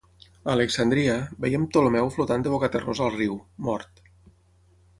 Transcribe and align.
A 0.49 0.51
Alexandria, 0.53 1.17
veiem 1.43 1.67
Ptolemeu 1.67 2.11
flotant 2.17 2.47
de 2.47 2.55
bocaterrosa 2.55 3.05
al 3.09 3.15
riu, 3.19 3.39
mort. 3.69 4.05